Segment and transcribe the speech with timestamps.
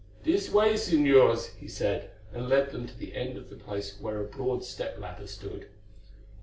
[0.23, 4.19] "This way, Señors," he said, and led them to the end of the place where
[4.19, 5.67] a broad step ladder stood.